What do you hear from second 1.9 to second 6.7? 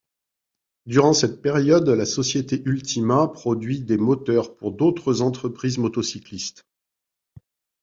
société Ultima produit des moteurs pour d'autres entreprises motocyclistes.